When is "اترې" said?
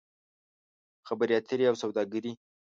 1.37-1.65